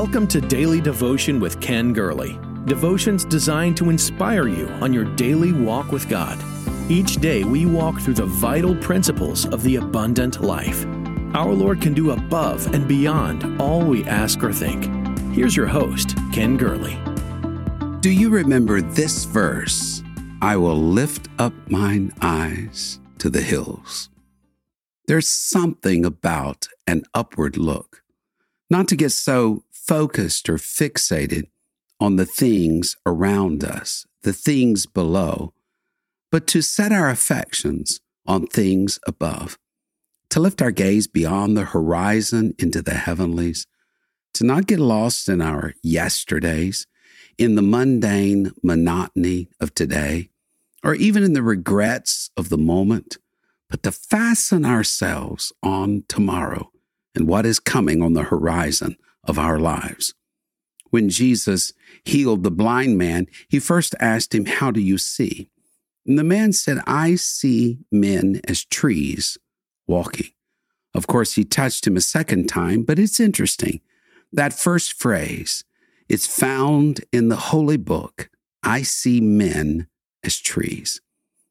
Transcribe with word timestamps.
Welcome 0.00 0.28
to 0.28 0.40
Daily 0.40 0.80
Devotion 0.80 1.40
with 1.40 1.60
Ken 1.60 1.92
Gurley. 1.92 2.38
Devotions 2.66 3.24
designed 3.24 3.76
to 3.78 3.90
inspire 3.90 4.46
you 4.46 4.68
on 4.80 4.92
your 4.92 5.04
daily 5.16 5.52
walk 5.52 5.90
with 5.90 6.08
God. 6.08 6.38
Each 6.88 7.16
day 7.16 7.42
we 7.42 7.66
walk 7.66 7.98
through 8.00 8.14
the 8.14 8.26
vital 8.26 8.76
principles 8.76 9.44
of 9.46 9.64
the 9.64 9.74
abundant 9.74 10.40
life. 10.40 10.86
Our 11.34 11.52
Lord 11.52 11.80
can 11.80 11.94
do 11.94 12.12
above 12.12 12.72
and 12.72 12.86
beyond 12.86 13.60
all 13.60 13.84
we 13.84 14.04
ask 14.04 14.40
or 14.44 14.52
think. 14.52 14.84
Here's 15.34 15.56
your 15.56 15.66
host, 15.66 16.16
Ken 16.32 16.56
Gurley. 16.56 16.96
Do 17.98 18.10
you 18.12 18.30
remember 18.30 18.80
this 18.80 19.24
verse? 19.24 20.04
I 20.40 20.58
will 20.58 20.80
lift 20.80 21.26
up 21.40 21.52
mine 21.68 22.12
eyes 22.22 23.00
to 23.18 23.28
the 23.28 23.42
hills. 23.42 24.10
There's 25.08 25.28
something 25.28 26.04
about 26.04 26.68
an 26.86 27.02
upward 27.14 27.56
look 27.56 28.04
not 28.70 28.88
to 28.88 28.96
get 28.96 29.12
so 29.12 29.64
focused 29.88 30.50
or 30.50 30.58
fixated 30.58 31.44
on 31.98 32.16
the 32.16 32.26
things 32.26 32.94
around 33.06 33.64
us, 33.64 34.06
the 34.22 34.34
things 34.34 34.84
below, 34.84 35.54
but 36.30 36.46
to 36.46 36.60
set 36.60 36.92
our 36.92 37.08
affections 37.08 38.00
on 38.26 38.46
things 38.46 39.00
above, 39.06 39.58
to 40.28 40.40
lift 40.40 40.60
our 40.60 40.70
gaze 40.70 41.06
beyond 41.06 41.56
the 41.56 41.64
horizon 41.64 42.54
into 42.58 42.82
the 42.82 42.94
heavenlies, 42.94 43.66
to 44.34 44.44
not 44.44 44.66
get 44.66 44.78
lost 44.78 45.26
in 45.26 45.40
our 45.40 45.72
yesterdays, 45.82 46.86
in 47.38 47.54
the 47.54 47.62
mundane 47.62 48.52
monotony 48.62 49.48
of 49.58 49.74
today, 49.74 50.28
or 50.84 50.94
even 50.94 51.22
in 51.22 51.32
the 51.32 51.42
regrets 51.42 52.30
of 52.36 52.50
the 52.50 52.58
moment, 52.58 53.16
but 53.70 53.82
to 53.82 53.90
fasten 53.90 54.66
ourselves 54.66 55.50
on 55.62 56.04
tomorrow 56.08 56.70
and 57.14 57.26
what 57.26 57.46
is 57.46 57.58
coming 57.58 58.02
on 58.02 58.12
the 58.12 58.24
horizon 58.24 58.94
of 59.28 59.38
our 59.38 59.60
lives. 59.60 60.14
When 60.90 61.10
Jesus 61.10 61.72
healed 62.04 62.42
the 62.42 62.50
blind 62.50 62.96
man, 62.96 63.26
he 63.48 63.60
first 63.60 63.94
asked 64.00 64.34
him, 64.34 64.46
How 64.46 64.70
do 64.70 64.80
you 64.80 64.98
see? 64.98 65.50
And 66.06 66.18
the 66.18 66.24
man 66.24 66.54
said, 66.54 66.78
I 66.86 67.16
see 67.16 67.80
men 67.92 68.40
as 68.48 68.64
trees 68.64 69.36
walking. 69.86 70.30
Of 70.94 71.06
course, 71.06 71.34
he 71.34 71.44
touched 71.44 71.86
him 71.86 71.96
a 71.96 72.00
second 72.00 72.48
time, 72.48 72.82
but 72.82 72.98
it's 72.98 73.20
interesting. 73.20 73.80
That 74.32 74.54
first 74.54 74.94
phrase, 74.94 75.64
it's 76.08 76.26
found 76.26 77.04
in 77.12 77.28
the 77.28 77.36
holy 77.36 77.76
book. 77.76 78.30
I 78.62 78.82
see 78.82 79.20
men 79.20 79.88
as 80.24 80.38
trees. 80.38 81.02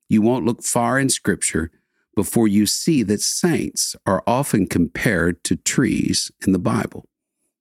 You 0.10 0.24
won't 0.24 0.46
look 0.46 0.64
far 0.64 1.00
in 1.00 1.10
scripture 1.10 1.72
before 2.16 2.48
you 2.48 2.66
see 2.66 3.04
that 3.04 3.22
saints 3.22 3.96
are 4.08 4.24
often 4.26 4.66
compared 4.66 5.44
to 5.44 5.56
trees 5.56 6.32
in 6.46 6.52
the 6.52 6.60
Bible. 6.60 7.06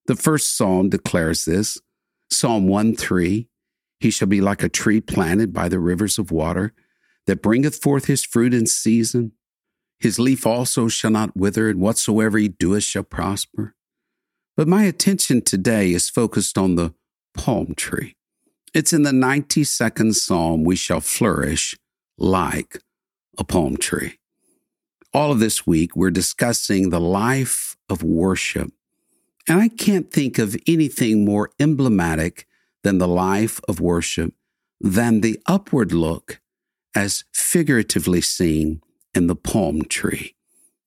The 0.07 0.17
first 0.17 0.57
psalm 0.57 0.89
declares 0.89 1.45
this 1.45 1.79
Psalm 2.31 2.69
1 2.69 2.97
3 2.97 3.49
He 4.01 4.11
shall 4.11 4.29
be 4.29 4.41
like 4.41 4.63
a 4.63 4.69
tree 4.69 5.01
planted 5.01 5.53
by 5.53 5.69
the 5.69 5.81
rivers 5.81 6.19
of 6.19 6.31
water, 6.31 6.73
that 7.27 7.43
bringeth 7.43 7.77
forth 7.77 8.07
his 8.07 8.25
fruit 8.25 8.55
in 8.55 8.67
season. 8.67 9.33
His 9.99 10.19
leaf 10.19 10.47
also 10.47 10.89
shall 10.89 11.11
not 11.11 11.37
wither, 11.37 11.69
and 11.69 11.81
whatsoever 11.81 12.39
he 12.39 12.49
doeth 12.49 12.85
shall 12.85 13.03
prosper. 13.03 13.75
But 14.57 14.69
my 14.69 14.85
attention 14.85 15.43
today 15.43 15.93
is 15.93 16.09
focused 16.09 16.57
on 16.57 16.77
the 16.77 16.95
palm 17.35 17.75
tree. 17.75 18.17
It's 18.75 18.93
in 18.93 19.03
the 19.03 19.11
92nd 19.11 20.15
Psalm, 20.15 20.65
we 20.65 20.77
shall 20.77 21.01
flourish 21.01 21.77
like 22.19 22.83
a 23.39 23.45
palm 23.45 23.77
tree. 23.77 24.19
All 25.13 25.33
of 25.33 25.41
this 25.41 25.67
week, 25.67 25.97
we're 25.97 26.11
discussing 26.11 26.91
the 26.91 27.01
life 27.01 27.77
of 27.89 28.03
worship. 28.03 28.73
And 29.49 29.61
I 29.61 29.69
can't 29.69 30.11
think 30.11 30.39
of 30.39 30.57
anything 30.67 31.25
more 31.25 31.51
emblematic 31.61 32.47
than 32.83 32.99
the 32.99 33.09
life 33.09 33.61
of 33.69 33.81
worship 33.81 34.35
than 34.81 35.21
the 35.21 35.41
upward 35.47 35.93
look 35.93 36.41
as 36.95 37.25
figuratively 37.33 38.21
seen 38.21 38.81
in 39.15 39.27
the 39.27 39.37
palm 39.37 39.83
tree. 39.83 40.35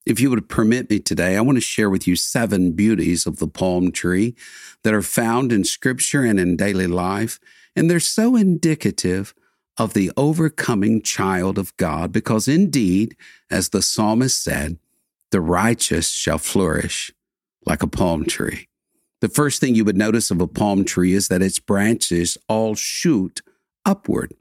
If 0.06 0.18
you 0.20 0.30
would 0.30 0.48
permit 0.48 0.90
me 0.90 0.98
today, 0.98 1.36
I 1.36 1.40
want 1.40 1.56
to 1.56 1.62
share 1.62 1.90
with 1.90 2.06
you 2.06 2.16
seven 2.16 2.72
beauties 2.72 3.26
of 3.26 3.38
the 3.38 3.48
palm 3.48 3.92
tree 3.92 4.34
that 4.82 4.94
are 4.94 5.02
found 5.02 5.52
in 5.52 5.64
scripture 5.64 6.22
and 6.22 6.40
in 6.40 6.56
daily 6.56 6.86
life. 6.86 7.38
And 7.76 7.90
they're 7.90 8.00
so 8.00 8.34
indicative 8.34 9.34
of 9.76 9.94
the 9.94 10.10
overcoming 10.16 11.02
child 11.02 11.58
of 11.58 11.76
God, 11.76 12.12
because 12.12 12.48
indeed, 12.48 13.16
as 13.50 13.68
the 13.68 13.82
psalmist 13.82 14.42
said, 14.42 14.78
the 15.30 15.40
righteous 15.40 16.10
shall 16.10 16.38
flourish 16.38 17.12
like 17.66 17.82
a 17.82 17.88
palm 17.88 18.24
tree. 18.24 18.66
The 19.20 19.28
first 19.28 19.60
thing 19.60 19.74
you 19.74 19.84
would 19.84 19.98
notice 19.98 20.30
of 20.30 20.40
a 20.40 20.46
palm 20.46 20.84
tree 20.84 21.12
is 21.12 21.28
that 21.28 21.42
its 21.42 21.58
branches 21.58 22.38
all 22.48 22.74
shoot 22.74 23.42
upward. 23.84 24.34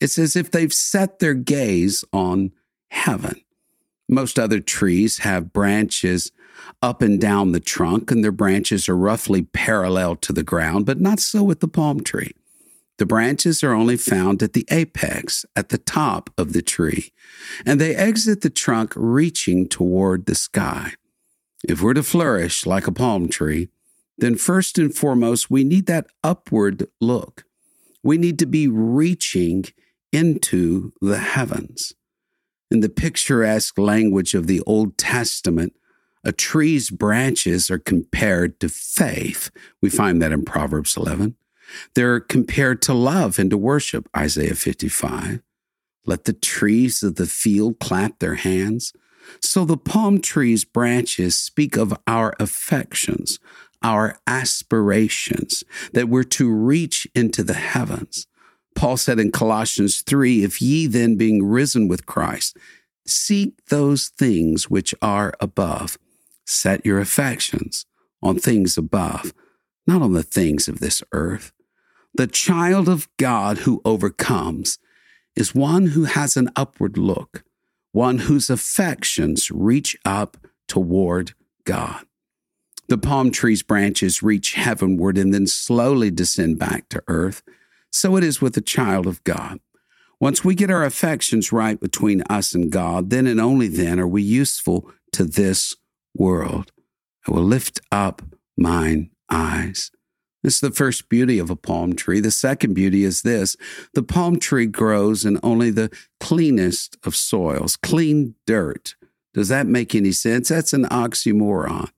It's 0.00 0.18
as 0.18 0.36
if 0.36 0.50
they've 0.50 0.72
set 0.72 1.18
their 1.18 1.34
gaze 1.34 2.04
on 2.12 2.52
heaven. 2.90 3.40
Most 4.08 4.38
other 4.38 4.60
trees 4.60 5.18
have 5.18 5.52
branches 5.52 6.30
up 6.82 7.02
and 7.02 7.20
down 7.20 7.52
the 7.52 7.60
trunk, 7.60 8.10
and 8.10 8.22
their 8.22 8.32
branches 8.32 8.88
are 8.88 8.96
roughly 8.96 9.42
parallel 9.42 10.16
to 10.16 10.32
the 10.32 10.42
ground, 10.42 10.86
but 10.86 11.00
not 11.00 11.18
so 11.18 11.42
with 11.42 11.60
the 11.60 11.68
palm 11.68 12.02
tree. 12.02 12.32
The 12.98 13.06
branches 13.06 13.64
are 13.64 13.72
only 13.72 13.96
found 13.96 14.42
at 14.42 14.52
the 14.52 14.66
apex, 14.70 15.44
at 15.56 15.70
the 15.70 15.78
top 15.78 16.30
of 16.36 16.52
the 16.52 16.62
tree, 16.62 17.12
and 17.64 17.80
they 17.80 17.96
exit 17.96 18.42
the 18.42 18.50
trunk 18.50 18.92
reaching 18.94 19.66
toward 19.66 20.26
the 20.26 20.34
sky. 20.34 20.92
If 21.62 21.80
we're 21.80 21.94
to 21.94 22.02
flourish 22.02 22.66
like 22.66 22.86
a 22.86 22.92
palm 22.92 23.28
tree, 23.28 23.68
then 24.18 24.36
first 24.36 24.78
and 24.78 24.94
foremost, 24.94 25.50
we 25.50 25.64
need 25.64 25.86
that 25.86 26.06
upward 26.22 26.88
look. 27.00 27.44
We 28.02 28.18
need 28.18 28.38
to 28.40 28.46
be 28.46 28.68
reaching 28.68 29.64
into 30.12 30.92
the 31.00 31.18
heavens. 31.18 31.94
In 32.70 32.80
the 32.80 32.88
picturesque 32.88 33.78
language 33.78 34.34
of 34.34 34.46
the 34.46 34.60
Old 34.66 34.98
Testament, 34.98 35.74
a 36.24 36.32
tree's 36.32 36.90
branches 36.90 37.70
are 37.70 37.78
compared 37.78 38.60
to 38.60 38.68
faith. 38.68 39.50
We 39.80 39.90
find 39.90 40.22
that 40.22 40.32
in 40.32 40.44
Proverbs 40.44 40.96
11. 40.96 41.36
They're 41.94 42.20
compared 42.20 42.82
to 42.82 42.94
love 42.94 43.38
and 43.38 43.50
to 43.50 43.56
worship, 43.56 44.08
Isaiah 44.16 44.54
55. 44.54 45.40
Let 46.04 46.24
the 46.24 46.32
trees 46.32 47.02
of 47.02 47.16
the 47.16 47.26
field 47.26 47.78
clap 47.78 48.18
their 48.18 48.34
hands. 48.34 48.92
So 49.40 49.64
the 49.64 49.76
palm 49.76 50.20
tree's 50.20 50.64
branches 50.64 51.36
speak 51.36 51.76
of 51.76 51.94
our 52.06 52.34
affections, 52.38 53.38
our 53.82 54.18
aspirations, 54.26 55.64
that 55.92 56.08
we're 56.08 56.22
to 56.24 56.50
reach 56.50 57.06
into 57.14 57.42
the 57.42 57.54
heavens. 57.54 58.26
Paul 58.74 58.96
said 58.96 59.18
in 59.18 59.32
Colossians 59.32 60.02
3 60.02 60.44
If 60.44 60.62
ye 60.62 60.86
then, 60.86 61.16
being 61.16 61.44
risen 61.44 61.88
with 61.88 62.06
Christ, 62.06 62.56
seek 63.06 63.64
those 63.66 64.08
things 64.08 64.70
which 64.70 64.94
are 65.02 65.34
above, 65.40 65.98
set 66.46 66.84
your 66.84 67.00
affections 67.00 67.86
on 68.22 68.38
things 68.38 68.78
above, 68.78 69.32
not 69.86 70.02
on 70.02 70.12
the 70.12 70.22
things 70.22 70.68
of 70.68 70.80
this 70.80 71.02
earth. 71.12 71.52
The 72.14 72.26
child 72.26 72.88
of 72.88 73.08
God 73.16 73.58
who 73.58 73.80
overcomes 73.84 74.78
is 75.34 75.54
one 75.54 75.88
who 75.88 76.04
has 76.04 76.36
an 76.36 76.50
upward 76.54 76.98
look, 76.98 77.42
one 77.92 78.18
whose 78.18 78.50
affections 78.50 79.50
reach 79.50 79.96
up 80.04 80.36
toward 80.66 81.34
God. 81.64 82.04
The 82.88 82.98
palm 82.98 83.30
tree's 83.30 83.62
branches 83.62 84.22
reach 84.22 84.54
heavenward 84.54 85.16
and 85.16 85.32
then 85.32 85.46
slowly 85.46 86.10
descend 86.10 86.58
back 86.58 86.88
to 86.90 87.02
earth. 87.06 87.42
So 87.90 88.16
it 88.16 88.24
is 88.24 88.40
with 88.40 88.54
the 88.54 88.60
child 88.60 89.06
of 89.06 89.22
God. 89.24 89.60
Once 90.20 90.44
we 90.44 90.54
get 90.54 90.70
our 90.70 90.84
affections 90.84 91.52
right 91.52 91.80
between 91.80 92.22
us 92.22 92.54
and 92.54 92.70
God, 92.70 93.10
then 93.10 93.26
and 93.26 93.40
only 93.40 93.68
then 93.68 93.98
are 93.98 94.08
we 94.08 94.22
useful 94.22 94.90
to 95.12 95.24
this 95.24 95.74
world. 96.14 96.72
I 97.26 97.32
will 97.32 97.42
lift 97.42 97.80
up 97.90 98.22
mine 98.56 99.10
eyes. 99.30 99.90
This 100.42 100.54
is 100.54 100.60
the 100.60 100.70
first 100.72 101.08
beauty 101.08 101.38
of 101.38 101.50
a 101.50 101.56
palm 101.56 101.94
tree. 101.94 102.20
The 102.20 102.30
second 102.30 102.74
beauty 102.74 103.04
is 103.04 103.22
this 103.22 103.56
the 103.94 104.02
palm 104.02 104.38
tree 104.38 104.66
grows 104.66 105.24
in 105.24 105.38
only 105.42 105.70
the 105.70 105.90
cleanest 106.20 106.96
of 107.04 107.14
soils, 107.14 107.76
clean 107.76 108.34
dirt. 108.46 108.96
Does 109.34 109.48
that 109.48 109.66
make 109.66 109.94
any 109.94 110.12
sense? 110.12 110.48
That's 110.48 110.72
an 110.72 110.84
oxymoron. 110.86 111.90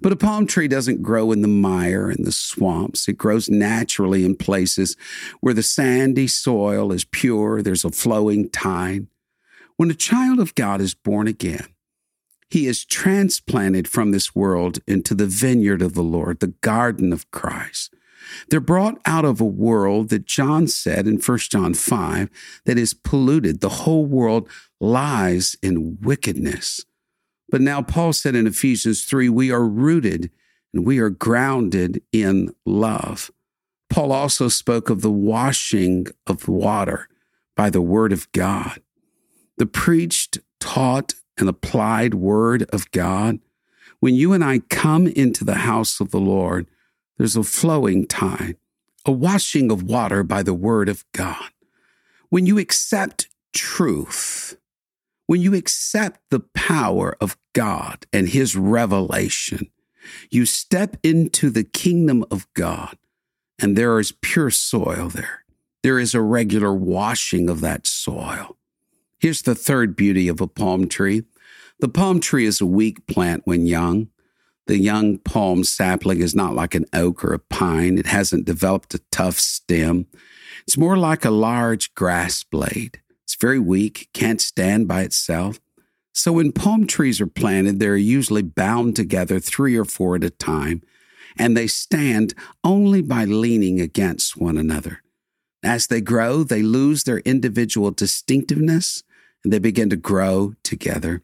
But 0.00 0.12
a 0.12 0.16
palm 0.16 0.46
tree 0.46 0.68
doesn't 0.68 1.02
grow 1.02 1.32
in 1.32 1.42
the 1.42 1.48
mire 1.48 2.10
and 2.10 2.24
the 2.24 2.32
swamps. 2.32 3.08
It 3.08 3.16
grows 3.16 3.48
naturally 3.48 4.24
in 4.24 4.36
places 4.36 4.96
where 5.40 5.54
the 5.54 5.62
sandy 5.62 6.26
soil 6.26 6.92
is 6.92 7.04
pure, 7.04 7.62
there's 7.62 7.84
a 7.84 7.90
flowing 7.90 8.50
tide. 8.50 9.06
When 9.76 9.90
a 9.90 9.94
child 9.94 10.40
of 10.40 10.54
God 10.54 10.80
is 10.80 10.94
born 10.94 11.26
again, 11.26 11.66
he 12.50 12.66
is 12.66 12.84
transplanted 12.84 13.86
from 13.86 14.10
this 14.10 14.34
world 14.34 14.78
into 14.86 15.14
the 15.14 15.26
vineyard 15.26 15.82
of 15.82 15.94
the 15.94 16.02
Lord, 16.02 16.40
the 16.40 16.54
garden 16.60 17.12
of 17.12 17.30
Christ. 17.30 17.94
They're 18.48 18.60
brought 18.60 19.00
out 19.06 19.24
of 19.24 19.40
a 19.40 19.46
world 19.46 20.08
that 20.10 20.26
John 20.26 20.66
said 20.66 21.06
in 21.06 21.18
1 21.18 21.38
John 21.38 21.74
5 21.74 22.30
that 22.64 22.78
is 22.78 22.94
polluted. 22.94 23.60
The 23.60 23.68
whole 23.68 24.06
world 24.06 24.48
lies 24.80 25.56
in 25.62 25.98
wickedness. 26.00 26.84
But 27.50 27.60
now 27.60 27.82
Paul 27.82 28.12
said 28.12 28.34
in 28.34 28.46
Ephesians 28.46 29.04
3 29.04 29.28
we 29.28 29.50
are 29.50 29.64
rooted 29.64 30.30
and 30.74 30.86
we 30.86 30.98
are 30.98 31.10
grounded 31.10 32.02
in 32.12 32.54
love. 32.66 33.30
Paul 33.88 34.12
also 34.12 34.48
spoke 34.48 34.90
of 34.90 35.00
the 35.00 35.10
washing 35.10 36.08
of 36.26 36.46
water 36.46 37.08
by 37.56 37.70
the 37.70 37.80
word 37.80 38.12
of 38.12 38.30
God. 38.32 38.82
The 39.56 39.66
preached, 39.66 40.38
taught, 40.60 41.14
and 41.38 41.48
applied 41.48 42.14
word 42.14 42.64
of 42.72 42.90
God. 42.90 43.38
When 44.00 44.14
you 44.14 44.32
and 44.32 44.44
I 44.44 44.60
come 44.70 45.06
into 45.06 45.44
the 45.44 45.56
house 45.56 46.00
of 46.00 46.10
the 46.10 46.20
Lord, 46.20 46.66
there's 47.16 47.36
a 47.36 47.42
flowing 47.42 48.06
tide, 48.06 48.56
a 49.04 49.12
washing 49.12 49.70
of 49.70 49.82
water 49.82 50.22
by 50.22 50.42
the 50.42 50.54
word 50.54 50.88
of 50.88 51.04
God. 51.12 51.50
When 52.28 52.46
you 52.46 52.58
accept 52.58 53.28
truth, 53.52 54.56
when 55.26 55.40
you 55.40 55.54
accept 55.54 56.20
the 56.30 56.40
power 56.40 57.16
of 57.20 57.36
God 57.52 58.06
and 58.12 58.28
his 58.28 58.54
revelation, 58.56 59.70
you 60.30 60.46
step 60.46 60.96
into 61.02 61.50
the 61.50 61.64
kingdom 61.64 62.24
of 62.30 62.46
God 62.54 62.96
and 63.58 63.76
there 63.76 63.98
is 63.98 64.12
pure 64.12 64.50
soil 64.50 65.08
there. 65.08 65.44
There 65.82 65.98
is 65.98 66.14
a 66.14 66.20
regular 66.20 66.72
washing 66.72 67.48
of 67.48 67.60
that 67.60 67.86
soil. 67.86 68.57
Here's 69.20 69.42
the 69.42 69.56
third 69.56 69.96
beauty 69.96 70.28
of 70.28 70.40
a 70.40 70.46
palm 70.46 70.88
tree. 70.88 71.24
The 71.80 71.88
palm 71.88 72.20
tree 72.20 72.44
is 72.44 72.60
a 72.60 72.66
weak 72.66 73.06
plant 73.06 73.42
when 73.44 73.66
young. 73.66 74.08
The 74.66 74.78
young 74.78 75.18
palm 75.18 75.64
sapling 75.64 76.20
is 76.20 76.34
not 76.34 76.54
like 76.54 76.74
an 76.74 76.84
oak 76.92 77.24
or 77.24 77.32
a 77.32 77.38
pine. 77.38 77.98
It 77.98 78.06
hasn't 78.06 78.44
developed 78.44 78.94
a 78.94 79.00
tough 79.10 79.38
stem. 79.38 80.06
It's 80.62 80.76
more 80.76 80.96
like 80.96 81.24
a 81.24 81.30
large 81.30 81.94
grass 81.94 82.44
blade. 82.44 83.00
It's 83.24 83.34
very 83.34 83.58
weak, 83.58 84.08
can't 84.12 84.40
stand 84.40 84.86
by 84.86 85.02
itself. 85.02 85.58
So 86.12 86.32
when 86.32 86.52
palm 86.52 86.86
trees 86.86 87.20
are 87.20 87.26
planted, 87.26 87.80
they're 87.80 87.96
usually 87.96 88.42
bound 88.42 88.94
together 88.94 89.40
three 89.40 89.76
or 89.76 89.84
four 89.84 90.16
at 90.16 90.24
a 90.24 90.30
time, 90.30 90.82
and 91.36 91.56
they 91.56 91.66
stand 91.66 92.34
only 92.62 93.02
by 93.02 93.24
leaning 93.24 93.80
against 93.80 94.36
one 94.36 94.58
another. 94.58 95.02
As 95.62 95.88
they 95.88 96.00
grow, 96.00 96.44
they 96.44 96.62
lose 96.62 97.04
their 97.04 97.18
individual 97.20 97.90
distinctiveness 97.90 99.02
and 99.44 99.52
they 99.52 99.58
begin 99.58 99.90
to 99.90 99.96
grow 99.96 100.54
together. 100.62 101.22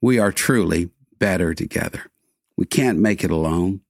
We 0.00 0.18
are 0.18 0.32
truly 0.32 0.90
better 1.18 1.54
together. 1.54 2.10
We 2.56 2.66
can't 2.66 2.98
make 2.98 3.24
it 3.24 3.30
alone. 3.30 3.80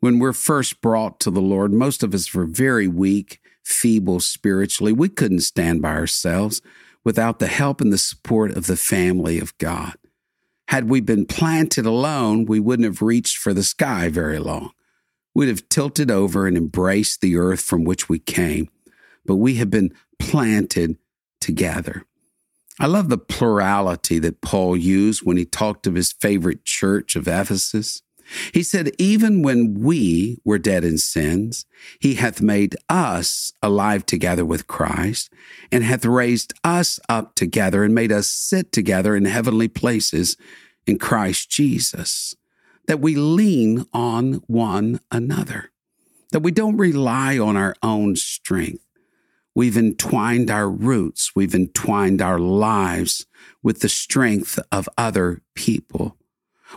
When 0.00 0.18
we're 0.18 0.32
first 0.32 0.80
brought 0.80 1.20
to 1.20 1.30
the 1.30 1.40
Lord, 1.40 1.72
most 1.72 2.02
of 2.02 2.12
us 2.12 2.34
were 2.34 2.44
very 2.44 2.86
weak, 2.86 3.40
feeble 3.62 4.20
spiritually. 4.20 4.92
We 4.92 5.08
couldn't 5.08 5.40
stand 5.40 5.80
by 5.80 5.94
ourselves 5.94 6.60
without 7.04 7.38
the 7.38 7.46
help 7.46 7.80
and 7.80 7.92
the 7.92 7.98
support 7.98 8.56
of 8.56 8.66
the 8.66 8.76
family 8.76 9.38
of 9.38 9.56
God. 9.58 9.94
Had 10.68 10.88
we 10.88 11.00
been 11.00 11.26
planted 11.26 11.86
alone, 11.86 12.46
we 12.46 12.60
wouldn't 12.60 12.86
have 12.86 13.02
reached 13.02 13.38
for 13.38 13.52
the 13.54 13.62
sky 13.62 14.08
very 14.08 14.38
long. 14.38 14.70
We'd 15.34 15.48
have 15.48 15.68
tilted 15.68 16.10
over 16.10 16.46
and 16.46 16.56
embraced 16.56 17.20
the 17.20 17.36
earth 17.36 17.60
from 17.60 17.84
which 17.84 18.08
we 18.08 18.18
came. 18.18 18.68
But 19.26 19.36
we 19.36 19.54
have 19.56 19.70
been 19.70 19.94
planted 20.18 20.96
together. 21.40 22.04
I 22.80 22.86
love 22.86 23.08
the 23.08 23.18
plurality 23.18 24.18
that 24.18 24.40
Paul 24.40 24.76
used 24.76 25.22
when 25.24 25.36
he 25.36 25.44
talked 25.44 25.86
of 25.86 25.94
his 25.94 26.12
favorite 26.12 26.64
church 26.64 27.14
of 27.14 27.28
Ephesus. 27.28 28.02
He 28.52 28.62
said, 28.62 28.90
Even 28.98 29.42
when 29.42 29.74
we 29.74 30.38
were 30.44 30.58
dead 30.58 30.84
in 30.84 30.98
sins, 30.98 31.66
he 32.00 32.14
hath 32.14 32.40
made 32.40 32.74
us 32.88 33.52
alive 33.62 34.06
together 34.06 34.44
with 34.44 34.66
Christ, 34.66 35.32
and 35.70 35.84
hath 35.84 36.04
raised 36.04 36.52
us 36.64 36.98
up 37.08 37.34
together, 37.34 37.84
and 37.84 37.94
made 37.94 38.10
us 38.10 38.28
sit 38.28 38.72
together 38.72 39.14
in 39.14 39.26
heavenly 39.26 39.68
places 39.68 40.36
in 40.86 40.98
Christ 40.98 41.50
Jesus, 41.50 42.34
that 42.86 43.00
we 43.00 43.14
lean 43.14 43.86
on 43.92 44.42
one 44.46 45.00
another, 45.12 45.70
that 46.32 46.40
we 46.40 46.50
don't 46.50 46.76
rely 46.76 47.38
on 47.38 47.56
our 47.56 47.76
own 47.82 48.16
strength. 48.16 48.83
We've 49.54 49.76
entwined 49.76 50.50
our 50.50 50.68
roots, 50.68 51.32
we've 51.36 51.54
entwined 51.54 52.20
our 52.20 52.38
lives 52.38 53.26
with 53.62 53.80
the 53.80 53.88
strength 53.88 54.58
of 54.72 54.88
other 54.98 55.42
people. 55.54 56.16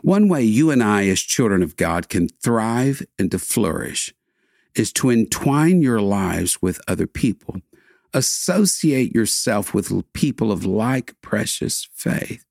One 0.03 0.29
way 0.29 0.43
you 0.43 0.69
and 0.69 0.83
I, 0.83 1.07
as 1.07 1.21
children 1.21 1.63
of 1.63 1.75
God, 1.75 2.07
can 2.07 2.29
thrive 2.29 3.03
and 3.17 3.31
to 3.31 3.39
flourish 3.39 4.13
is 4.75 4.93
to 4.93 5.09
entwine 5.09 5.81
your 5.81 6.01
lives 6.01 6.61
with 6.61 6.79
other 6.87 7.07
people. 7.07 7.61
Associate 8.13 9.13
yourself 9.13 9.73
with 9.73 9.91
people 10.13 10.51
of 10.51 10.65
like 10.65 11.19
precious 11.21 11.87
faith. 11.93 12.46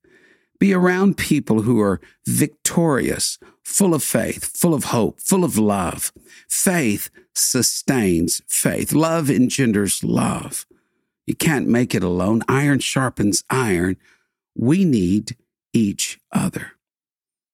Be 0.59 0.73
around 0.73 1.17
people 1.17 1.61
who 1.61 1.79
are 1.81 2.01
victorious, 2.25 3.37
full 3.63 3.93
of 3.93 4.03
faith, 4.03 4.57
full 4.57 4.73
of 4.73 4.85
hope, 4.85 5.19
full 5.19 5.43
of 5.43 5.57
love. 5.57 6.11
Faith 6.49 7.09
sustains 7.35 8.41
faith. 8.47 8.93
Love 8.93 9.29
engenders 9.29 10.03
love. 10.03 10.65
You 11.25 11.35
can't 11.35 11.67
make 11.67 11.93
it 11.93 12.03
alone. 12.03 12.41
Iron 12.47 12.79
sharpens 12.79 13.43
iron. 13.49 13.97
We 14.55 14.85
need 14.85 15.35
each 15.73 16.19
other. 16.31 16.71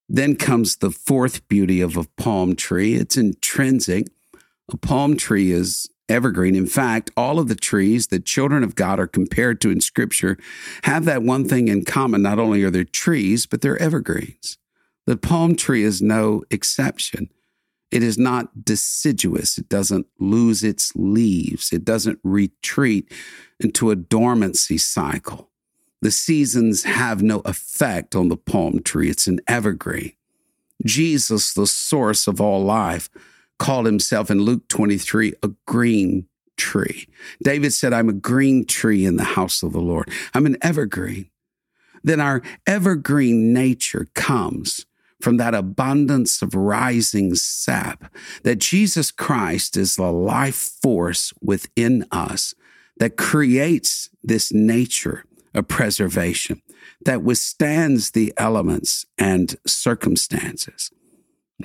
Then 0.07 0.35
comes 0.35 0.77
the 0.77 0.91
fourth 0.91 1.47
beauty 1.47 1.81
of 1.81 1.97
a 1.97 2.07
palm 2.17 2.55
tree 2.55 2.95
it's 2.95 3.17
intrinsic. 3.17 4.07
A 4.71 4.77
palm 4.77 5.17
tree 5.17 5.51
is 5.51 5.89
evergreen. 6.13 6.55
In 6.55 6.67
fact, 6.67 7.11
all 7.17 7.39
of 7.39 7.47
the 7.47 7.55
trees 7.55 8.07
that 8.07 8.25
children 8.25 8.63
of 8.63 8.75
God 8.75 8.99
are 8.99 9.07
compared 9.07 9.59
to 9.61 9.71
in 9.71 9.81
Scripture 9.81 10.37
have 10.83 11.05
that 11.05 11.23
one 11.23 11.45
thing 11.47 11.67
in 11.67 11.83
common. 11.83 12.21
Not 12.21 12.39
only 12.39 12.63
are 12.63 12.69
they 12.69 12.85
trees, 12.85 13.45
but 13.45 13.61
they're 13.61 13.81
evergreens. 13.81 14.57
The 15.05 15.17
palm 15.17 15.55
tree 15.55 15.83
is 15.83 16.01
no 16.01 16.43
exception. 16.49 17.29
It 17.91 18.01
is 18.01 18.17
not 18.17 18.63
deciduous. 18.63 19.57
It 19.57 19.69
doesn't 19.69 20.07
lose 20.19 20.63
its 20.63 20.93
leaves. 20.95 21.73
It 21.73 21.83
doesn't 21.83 22.19
retreat 22.23 23.11
into 23.59 23.91
a 23.91 23.95
dormancy 23.95 24.77
cycle. 24.77 25.49
The 26.01 26.11
seasons 26.11 26.83
have 26.83 27.21
no 27.23 27.39
effect 27.45 28.15
on 28.15 28.27
the 28.29 28.37
palm 28.37 28.81
tree, 28.83 29.09
it's 29.09 29.27
an 29.27 29.39
evergreen. 29.47 30.13
Jesus, 30.85 31.53
the 31.53 31.67
source 31.67 32.27
of 32.27 32.41
all 32.41 32.63
life, 32.63 33.09
called 33.59 33.85
himself 33.85 34.29
in 34.29 34.41
Luke 34.41 34.67
23 34.67 35.33
a 35.41 35.51
green 35.65 36.27
tree. 36.57 37.07
David 37.43 37.73
said, 37.73 37.93
I'm 37.93 38.09
a 38.09 38.13
green 38.13 38.65
tree 38.65 39.05
in 39.05 39.17
the 39.17 39.23
house 39.23 39.63
of 39.63 39.73
the 39.73 39.81
Lord. 39.81 40.09
I'm 40.33 40.45
an 40.45 40.57
evergreen. 40.61 41.29
Then 42.03 42.19
our 42.19 42.41
evergreen 42.67 43.53
nature 43.53 44.07
comes 44.13 44.85
from 45.21 45.37
that 45.37 45.55
abundance 45.55 46.41
of 46.41 46.53
rising 46.53 47.33
sap, 47.35 48.13
that 48.43 48.59
Jesus 48.59 49.09
Christ 49.09 49.77
is 49.77 49.95
the 49.95 50.11
life 50.11 50.71
force 50.81 51.33
within 51.41 52.05
us 52.11 52.53
that 52.97 53.15
creates 53.15 54.09
this 54.21 54.51
nature 54.51 55.23
of 55.53 55.67
preservation 55.67 56.61
that 57.05 57.23
withstands 57.23 58.11
the 58.11 58.33
elements 58.37 59.05
and 59.17 59.55
circumstances. 59.65 60.91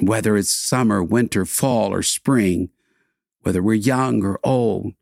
Whether 0.00 0.36
it's 0.36 0.52
summer, 0.52 1.02
winter, 1.02 1.44
fall, 1.44 1.92
or 1.92 2.02
spring, 2.02 2.70
whether 3.42 3.62
we're 3.62 3.74
young 3.74 4.24
or 4.24 4.38
old, 4.44 4.92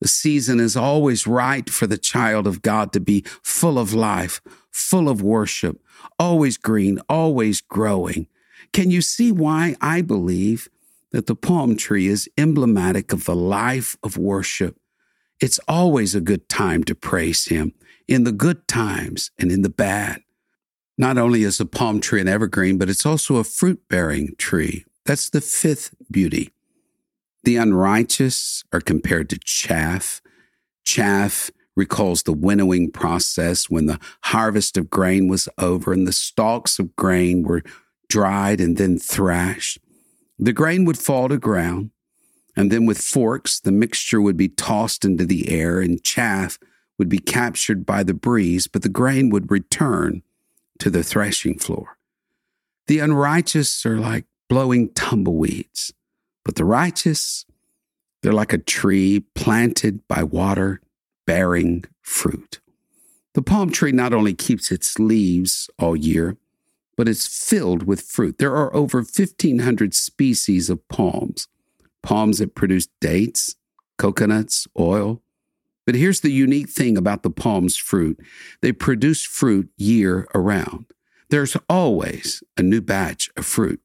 the 0.00 0.08
season 0.08 0.58
is 0.58 0.76
always 0.76 1.28
right 1.28 1.70
for 1.70 1.86
the 1.86 1.96
child 1.96 2.46
of 2.46 2.60
God 2.60 2.92
to 2.92 3.00
be 3.00 3.24
full 3.42 3.78
of 3.78 3.94
life, 3.94 4.40
full 4.70 5.08
of 5.08 5.22
worship, 5.22 5.80
always 6.18 6.56
green, 6.56 6.98
always 7.08 7.60
growing. 7.60 8.26
Can 8.72 8.90
you 8.90 9.00
see 9.00 9.30
why 9.30 9.76
I 9.80 10.02
believe 10.02 10.68
that 11.12 11.26
the 11.26 11.36
palm 11.36 11.76
tree 11.76 12.08
is 12.08 12.28
emblematic 12.36 13.12
of 13.12 13.26
the 13.26 13.36
life 13.36 13.96
of 14.02 14.16
worship? 14.16 14.76
It's 15.40 15.60
always 15.68 16.14
a 16.14 16.20
good 16.20 16.48
time 16.48 16.82
to 16.84 16.94
praise 16.94 17.46
Him 17.46 17.72
in 18.08 18.24
the 18.24 18.32
good 18.32 18.66
times 18.66 19.30
and 19.38 19.52
in 19.52 19.62
the 19.62 19.70
bad. 19.70 20.22
Not 20.98 21.18
only 21.18 21.42
is 21.42 21.60
a 21.60 21.66
palm 21.66 22.00
tree 22.00 22.20
an 22.20 22.28
evergreen, 22.28 22.78
but 22.78 22.90
it's 22.90 23.06
also 23.06 23.36
a 23.36 23.44
fruit 23.44 23.80
bearing 23.88 24.34
tree. 24.36 24.84
That's 25.04 25.30
the 25.30 25.40
fifth 25.40 25.94
beauty. 26.10 26.50
The 27.44 27.56
unrighteous 27.56 28.62
are 28.72 28.80
compared 28.80 29.30
to 29.30 29.38
chaff. 29.38 30.20
Chaff 30.84 31.50
recalls 31.74 32.22
the 32.22 32.32
winnowing 32.32 32.90
process 32.90 33.70
when 33.70 33.86
the 33.86 33.98
harvest 34.24 34.76
of 34.76 34.90
grain 34.90 35.28
was 35.28 35.48
over 35.58 35.92
and 35.92 36.06
the 36.06 36.12
stalks 36.12 36.78
of 36.78 36.94
grain 36.94 37.42
were 37.42 37.62
dried 38.08 38.60
and 38.60 38.76
then 38.76 38.98
thrashed. 38.98 39.78
The 40.38 40.52
grain 40.52 40.84
would 40.84 40.98
fall 40.98 41.28
to 41.28 41.38
ground, 41.38 41.90
and 42.54 42.70
then 42.70 42.84
with 42.84 42.98
forks, 42.98 43.58
the 43.58 43.72
mixture 43.72 44.20
would 44.20 44.36
be 44.36 44.48
tossed 44.48 45.04
into 45.04 45.24
the 45.24 45.48
air, 45.48 45.80
and 45.80 46.02
chaff 46.02 46.58
would 46.98 47.08
be 47.08 47.18
captured 47.18 47.86
by 47.86 48.02
the 48.02 48.14
breeze, 48.14 48.66
but 48.66 48.82
the 48.82 48.88
grain 48.88 49.30
would 49.30 49.50
return 49.50 50.22
to 50.82 50.90
the 50.90 51.04
threshing 51.04 51.56
floor. 51.56 51.96
The 52.88 52.98
unrighteous 52.98 53.86
are 53.86 54.00
like 54.00 54.24
blowing 54.48 54.88
tumbleweeds, 54.94 55.92
but 56.44 56.56
the 56.56 56.64
righteous, 56.64 57.46
they're 58.20 58.32
like 58.32 58.52
a 58.52 58.58
tree 58.58 59.20
planted 59.36 60.06
by 60.08 60.24
water, 60.24 60.80
bearing 61.24 61.84
fruit. 62.00 62.58
The 63.34 63.42
palm 63.42 63.70
tree 63.70 63.92
not 63.92 64.12
only 64.12 64.34
keeps 64.34 64.72
its 64.72 64.98
leaves 64.98 65.70
all 65.78 65.94
year, 65.94 66.36
but 66.96 67.06
it's 67.06 67.28
filled 67.28 67.84
with 67.84 68.00
fruit. 68.00 68.38
There 68.38 68.56
are 68.56 68.74
over 68.74 68.98
1,500 68.98 69.94
species 69.94 70.68
of 70.68 70.86
palms, 70.88 71.46
palms 72.02 72.38
that 72.38 72.56
produce 72.56 72.88
dates, 73.00 73.54
coconuts, 73.98 74.66
oil. 74.76 75.22
But 75.84 75.94
here's 75.94 76.20
the 76.20 76.30
unique 76.30 76.68
thing 76.68 76.96
about 76.96 77.22
the 77.22 77.30
palm's 77.30 77.76
fruit 77.76 78.18
they 78.60 78.72
produce 78.72 79.24
fruit 79.24 79.70
year 79.76 80.28
around. 80.34 80.86
There's 81.30 81.56
always 81.68 82.42
a 82.56 82.62
new 82.62 82.80
batch 82.80 83.30
of 83.36 83.46
fruit. 83.46 83.80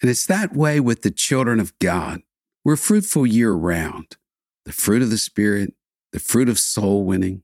And 0.00 0.10
it's 0.10 0.26
that 0.26 0.54
way 0.54 0.80
with 0.80 1.02
the 1.02 1.10
children 1.10 1.58
of 1.60 1.78
God. 1.78 2.22
We're 2.64 2.76
fruitful 2.76 3.26
year 3.26 3.52
round. 3.52 4.16
The 4.64 4.72
fruit 4.72 5.02
of 5.02 5.10
the 5.10 5.18
Spirit, 5.18 5.74
the 6.12 6.20
fruit 6.20 6.48
of 6.48 6.58
soul 6.58 7.04
winning. 7.04 7.42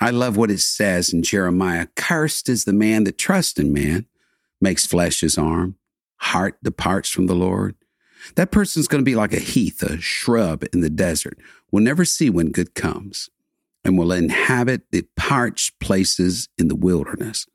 I 0.00 0.10
love 0.10 0.36
what 0.36 0.50
it 0.50 0.60
says 0.60 1.12
in 1.12 1.22
Jeremiah 1.22 1.88
Cursed 1.96 2.48
is 2.48 2.64
the 2.64 2.72
man 2.72 3.04
that 3.04 3.18
trusts 3.18 3.58
in 3.58 3.72
man, 3.72 4.06
makes 4.60 4.86
flesh 4.86 5.20
his 5.20 5.36
arm, 5.36 5.76
heart 6.16 6.56
departs 6.62 7.10
from 7.10 7.26
the 7.26 7.34
Lord. 7.34 7.76
That 8.34 8.50
person's 8.50 8.88
going 8.88 9.02
to 9.02 9.10
be 9.10 9.16
like 9.16 9.32
a 9.32 9.38
heath, 9.38 9.82
a 9.82 10.00
shrub 10.00 10.64
in 10.72 10.80
the 10.80 10.90
desert, 10.90 11.38
We'll 11.70 11.84
never 11.84 12.04
see 12.04 12.30
when 12.30 12.50
good 12.50 12.74
comes, 12.74 13.30
and 13.84 13.96
will 13.96 14.12
inhabit 14.12 14.90
the 14.90 15.06
parched 15.16 15.78
places 15.78 16.48
in 16.58 16.68
the 16.68 16.74
wilderness. 16.74 17.46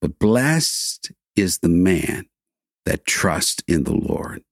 But 0.00 0.18
blessed 0.18 1.12
is 1.36 1.58
the 1.58 1.68
man 1.68 2.26
that 2.86 3.06
trusts 3.06 3.62
in 3.68 3.84
the 3.84 3.94
Lord, 3.94 4.42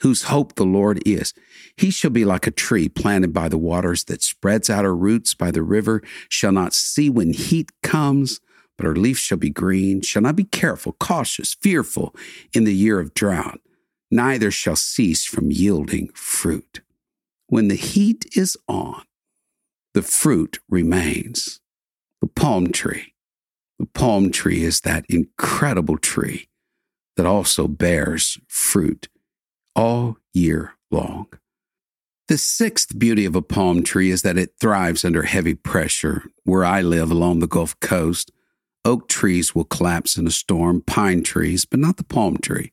whose 0.00 0.24
hope 0.24 0.54
the 0.54 0.64
Lord 0.64 1.00
is. 1.06 1.32
He 1.76 1.90
shall 1.90 2.10
be 2.10 2.24
like 2.24 2.46
a 2.46 2.50
tree 2.50 2.88
planted 2.88 3.32
by 3.32 3.48
the 3.48 3.58
waters 3.58 4.04
that 4.04 4.22
spreads 4.22 4.68
out 4.68 4.84
her 4.84 4.96
roots 4.96 5.34
by 5.34 5.50
the 5.50 5.62
river, 5.62 6.02
shall 6.28 6.52
not 6.52 6.74
see 6.74 7.08
when 7.08 7.32
heat 7.32 7.70
comes, 7.82 8.40
but 8.76 8.86
her 8.86 8.96
leaf 8.96 9.18
shall 9.18 9.38
be 9.38 9.50
green, 9.50 10.00
shall 10.00 10.22
not 10.22 10.34
be 10.34 10.44
careful, 10.44 10.94
cautious, 10.94 11.54
fearful 11.54 12.14
in 12.52 12.64
the 12.64 12.74
year 12.74 12.98
of 12.98 13.14
drought 13.14 13.60
neither 14.10 14.50
shall 14.50 14.76
cease 14.76 15.24
from 15.24 15.50
yielding 15.50 16.08
fruit. 16.14 16.80
When 17.46 17.68
the 17.68 17.74
heat 17.74 18.26
is 18.36 18.56
on, 18.68 19.02
the 19.92 20.02
fruit 20.02 20.58
remains. 20.68 21.60
The 22.20 22.26
palm 22.28 22.72
tree. 22.72 23.14
The 23.78 23.86
palm 23.86 24.30
tree 24.30 24.62
is 24.62 24.80
that 24.80 25.04
incredible 25.08 25.98
tree 25.98 26.48
that 27.16 27.26
also 27.26 27.68
bears 27.68 28.38
fruit 28.48 29.08
all 29.76 30.18
year 30.32 30.74
long. 30.90 31.26
The 32.26 32.38
sixth 32.38 32.98
beauty 32.98 33.26
of 33.26 33.36
a 33.36 33.42
palm 33.42 33.82
tree 33.82 34.10
is 34.10 34.22
that 34.22 34.38
it 34.38 34.54
thrives 34.58 35.04
under 35.04 35.24
heavy 35.24 35.54
pressure. 35.54 36.24
Where 36.44 36.64
I 36.64 36.80
live 36.80 37.10
along 37.10 37.40
the 37.40 37.46
Gulf 37.46 37.78
Coast, 37.80 38.30
oak 38.84 39.08
trees 39.08 39.54
will 39.54 39.64
collapse 39.64 40.16
in 40.16 40.26
a 40.26 40.30
storm, 40.30 40.80
pine 40.80 41.22
trees, 41.22 41.66
but 41.66 41.80
not 41.80 41.98
the 41.98 42.04
palm 42.04 42.38
tree. 42.38 42.72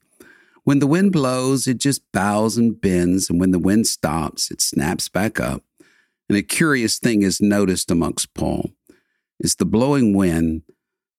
When 0.63 0.79
the 0.79 0.87
wind 0.87 1.11
blows, 1.11 1.67
it 1.67 1.79
just 1.79 2.01
bows 2.11 2.55
and 2.57 2.79
bends, 2.79 3.29
and 3.29 3.39
when 3.39 3.51
the 3.51 3.59
wind 3.59 3.87
stops, 3.87 4.51
it 4.51 4.61
snaps 4.61 5.09
back 5.09 5.39
up. 5.39 5.63
And 6.29 6.37
a 6.37 6.43
curious 6.43 6.99
thing 6.99 7.23
is 7.23 7.41
noticed 7.41 7.89
amongst 7.89 8.33
palm 8.33 8.75
is 9.39 9.55
the 9.55 9.65
blowing 9.65 10.15
wind 10.15 10.61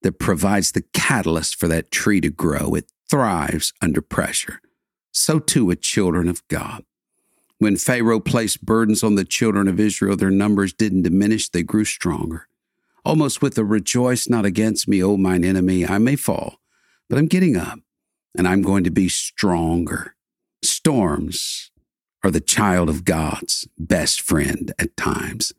that 0.03 0.19
provides 0.19 0.73
the 0.73 0.85
catalyst 0.95 1.57
for 1.57 1.67
that 1.69 1.91
tree 1.91 2.21
to 2.21 2.31
grow. 2.31 2.75
It 2.75 2.91
thrives 3.11 3.73
under 3.83 4.01
pressure. 4.01 4.61
So 5.11 5.39
too 5.39 5.65
with 5.65 5.83
children 5.83 6.29
of 6.29 6.47
God. 6.49 6.85
When 7.59 7.77
Pharaoh 7.77 8.21
placed 8.21 8.65
burdens 8.65 9.03
on 9.03 9.17
the 9.17 9.25
children 9.25 9.69
of 9.69 9.79
Israel, 9.79 10.17
their 10.17 10.31
numbers 10.31 10.73
didn't 10.73 11.03
diminish, 11.03 11.49
they 11.49 11.63
grew 11.63 11.85
stronger. 11.85 12.49
Almost 13.05 13.43
with 13.43 13.59
a 13.59 13.65
rejoice 13.65 14.29
not 14.29 14.45
against 14.45 14.89
me, 14.89 15.03
O 15.03 15.17
mine 15.17 15.45
enemy, 15.45 15.87
I 15.87 15.99
may 15.99 16.17
fall, 16.17 16.61
but 17.09 17.19
I'm 17.19 17.27
getting 17.27 17.57
up 17.57 17.81
and 18.37 18.49
I'm 18.49 18.63
going 18.63 18.85
to 18.85 18.91
be 18.91 19.09
stronger. 19.09 20.15
Storms 20.63 21.71
are 22.25 22.31
the 22.31 22.41
child 22.41 22.89
of 22.89 23.05
God's 23.05 23.69
best 23.79 24.21
friend 24.21 24.73
at 24.79 24.97
times. 24.97 25.53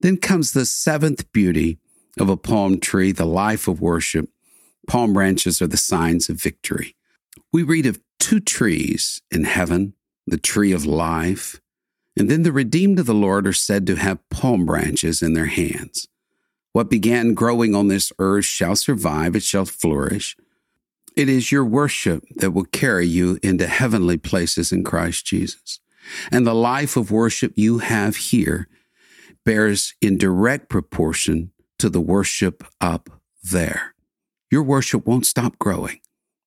Then 0.00 0.16
comes 0.16 0.52
the 0.52 0.66
seventh 0.66 1.30
beauty 1.32 1.78
of 2.18 2.28
a 2.28 2.36
palm 2.36 2.80
tree, 2.80 3.12
the 3.12 3.26
life 3.26 3.68
of 3.68 3.80
worship. 3.80 4.28
Palm 4.86 5.12
branches 5.12 5.62
are 5.62 5.66
the 5.66 5.76
signs 5.76 6.28
of 6.28 6.40
victory. 6.40 6.96
We 7.52 7.62
read 7.62 7.86
of 7.86 8.00
two 8.18 8.40
trees 8.40 9.22
in 9.30 9.44
heaven 9.44 9.94
the 10.26 10.38
tree 10.38 10.70
of 10.70 10.86
life, 10.86 11.60
and 12.16 12.30
then 12.30 12.44
the 12.44 12.52
redeemed 12.52 13.00
of 13.00 13.06
the 13.06 13.14
Lord 13.14 13.46
are 13.46 13.52
said 13.52 13.86
to 13.86 13.96
have 13.96 14.28
palm 14.30 14.64
branches 14.64 15.22
in 15.22 15.34
their 15.34 15.46
hands. 15.46 16.06
What 16.72 16.88
began 16.88 17.34
growing 17.34 17.74
on 17.74 17.88
this 17.88 18.12
earth 18.18 18.44
shall 18.44 18.76
survive, 18.76 19.34
it 19.34 19.42
shall 19.42 19.64
flourish. 19.64 20.36
It 21.20 21.28
is 21.28 21.52
your 21.52 21.66
worship 21.66 22.24
that 22.36 22.52
will 22.52 22.64
carry 22.64 23.06
you 23.06 23.38
into 23.42 23.66
heavenly 23.66 24.16
places 24.16 24.72
in 24.72 24.84
Christ 24.84 25.26
Jesus. 25.26 25.78
And 26.32 26.46
the 26.46 26.54
life 26.54 26.96
of 26.96 27.10
worship 27.10 27.52
you 27.56 27.80
have 27.80 28.16
here 28.16 28.68
bears 29.44 29.92
in 30.00 30.16
direct 30.16 30.70
proportion 30.70 31.52
to 31.78 31.90
the 31.90 32.00
worship 32.00 32.66
up 32.80 33.10
there. 33.42 33.94
Your 34.50 34.62
worship 34.62 35.06
won't 35.06 35.26
stop 35.26 35.58
growing 35.58 36.00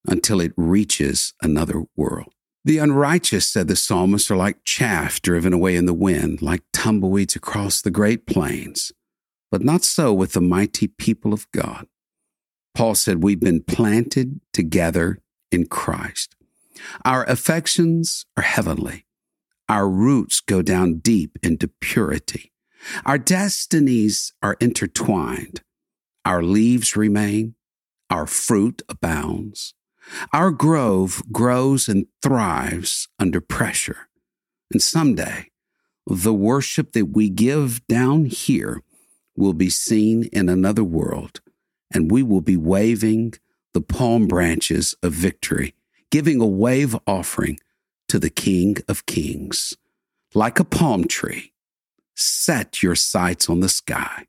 until 0.07 0.41
it 0.41 0.53
reaches 0.57 1.35
another 1.43 1.83
world. 1.95 2.33
The 2.65 2.79
unrighteous, 2.79 3.45
said 3.45 3.67
the 3.67 3.75
psalmist, 3.75 4.31
are 4.31 4.35
like 4.35 4.63
chaff 4.63 5.21
driven 5.21 5.53
away 5.53 5.75
in 5.75 5.85
the 5.85 5.93
wind, 5.93 6.41
like 6.41 6.63
tumbleweeds 6.73 7.35
across 7.35 7.79
the 7.79 7.91
great 7.91 8.25
plains. 8.25 8.91
But 9.51 9.61
not 9.61 9.83
so 9.83 10.11
with 10.11 10.33
the 10.33 10.41
mighty 10.41 10.87
people 10.87 11.31
of 11.31 11.45
God. 11.51 11.85
Paul 12.73 12.95
said, 12.95 13.23
We've 13.23 13.39
been 13.39 13.63
planted 13.63 14.39
together 14.51 15.19
in 15.51 15.67
Christ. 15.67 16.35
Our 17.05 17.23
affections 17.25 18.25
are 18.35 18.43
heavenly. 18.43 19.05
Our 19.69 19.89
roots 19.89 20.39
go 20.41 20.61
down 20.61 20.95
deep 20.95 21.37
into 21.41 21.67
purity. 21.67 22.51
Our 23.05 23.17
destinies 23.17 24.33
are 24.41 24.57
intertwined. 24.59 25.61
Our 26.25 26.43
leaves 26.43 26.95
remain. 26.95 27.55
Our 28.09 28.27
fruit 28.27 28.81
abounds. 28.89 29.73
Our 30.33 30.51
grove 30.51 31.23
grows 31.31 31.87
and 31.87 32.07
thrives 32.21 33.07
under 33.17 33.39
pressure. 33.39 34.09
And 34.71 34.81
someday, 34.81 35.49
the 36.05 36.33
worship 36.33 36.91
that 36.91 37.05
we 37.05 37.29
give 37.29 37.85
down 37.87 38.25
here 38.25 38.81
will 39.35 39.53
be 39.53 39.69
seen 39.69 40.25
in 40.33 40.49
another 40.49 40.83
world 40.83 41.39
and 41.93 42.11
we 42.11 42.23
will 42.23 42.41
be 42.41 42.57
waving 42.57 43.33
the 43.73 43.81
palm 43.81 44.27
branches 44.27 44.95
of 45.03 45.13
victory, 45.13 45.73
giving 46.09 46.41
a 46.41 46.47
wave 46.47 46.95
offering 47.07 47.59
to 48.07 48.19
the 48.19 48.29
King 48.29 48.77
of 48.87 49.05
Kings. 49.05 49.75
Like 50.33 50.59
a 50.59 50.63
palm 50.63 51.05
tree, 51.05 51.53
set 52.15 52.81
your 52.81 52.95
sights 52.95 53.49
on 53.49 53.59
the 53.59 53.69
sky. 53.69 54.25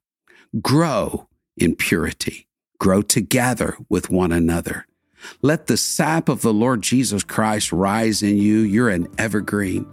Grow 0.60 1.28
in 1.56 1.76
purity. 1.76 2.46
Grow 2.78 3.02
together 3.02 3.76
with 3.88 4.10
one 4.10 4.32
another. 4.32 4.86
Let 5.42 5.66
the 5.66 5.76
sap 5.76 6.28
of 6.28 6.42
the 6.42 6.52
Lord 6.52 6.82
Jesus 6.82 7.24
Christ 7.24 7.72
rise 7.72 8.22
in 8.22 8.36
you. 8.36 8.58
You're 8.58 8.90
an 8.90 9.08
evergreen. 9.16 9.86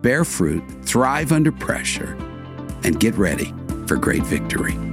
Bear 0.00 0.24
fruit, 0.24 0.64
thrive 0.82 1.32
under 1.32 1.52
pressure, 1.52 2.16
and 2.82 2.98
get 2.98 3.14
ready 3.16 3.52
for 3.86 3.96
great 3.96 4.24
victory. 4.24 4.89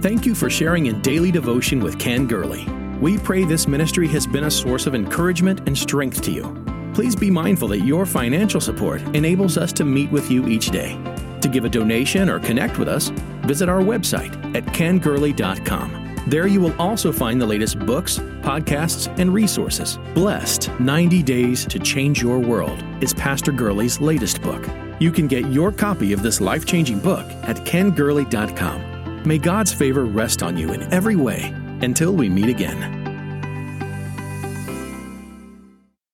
Thank 0.00 0.24
you 0.24 0.34
for 0.36 0.48
sharing 0.48 0.86
in 0.86 1.00
daily 1.00 1.32
devotion 1.32 1.80
with 1.80 1.98
Ken 1.98 2.28
Gurley. 2.28 2.64
We 3.00 3.18
pray 3.18 3.42
this 3.42 3.66
ministry 3.66 4.06
has 4.08 4.28
been 4.28 4.44
a 4.44 4.50
source 4.50 4.86
of 4.86 4.94
encouragement 4.94 5.66
and 5.66 5.76
strength 5.76 6.22
to 6.22 6.30
you. 6.30 6.64
Please 6.94 7.16
be 7.16 7.32
mindful 7.32 7.66
that 7.68 7.80
your 7.80 8.06
financial 8.06 8.60
support 8.60 9.02
enables 9.16 9.58
us 9.58 9.72
to 9.72 9.84
meet 9.84 10.08
with 10.12 10.30
you 10.30 10.46
each 10.46 10.70
day. 10.70 10.96
To 11.40 11.48
give 11.48 11.64
a 11.64 11.68
donation 11.68 12.30
or 12.30 12.38
connect 12.38 12.78
with 12.78 12.86
us, 12.86 13.08
visit 13.42 13.68
our 13.68 13.80
website 13.80 14.32
at 14.54 14.64
kengurley.com. 14.66 16.22
There 16.28 16.46
you 16.46 16.60
will 16.60 16.80
also 16.80 17.10
find 17.10 17.40
the 17.40 17.46
latest 17.46 17.80
books, 17.80 18.18
podcasts, 18.18 19.12
and 19.18 19.34
resources. 19.34 19.98
Blessed 20.14 20.70
90 20.78 21.24
Days 21.24 21.66
to 21.66 21.80
Change 21.80 22.22
Your 22.22 22.38
World 22.38 22.84
is 23.00 23.12
Pastor 23.14 23.50
Gurley's 23.50 24.00
latest 24.00 24.42
book. 24.42 24.64
You 25.00 25.10
can 25.10 25.26
get 25.26 25.46
your 25.46 25.72
copy 25.72 26.12
of 26.12 26.22
this 26.22 26.40
life 26.40 26.64
changing 26.64 27.00
book 27.00 27.26
at 27.42 27.56
kengurley.com. 27.64 28.87
May 29.28 29.36
God's 29.36 29.74
favor 29.74 30.06
rest 30.06 30.42
on 30.42 30.56
you 30.56 30.72
in 30.72 30.90
every 30.90 31.14
way 31.14 31.54
until 31.82 32.14
we 32.14 32.30
meet 32.30 32.48
again. 32.48 32.97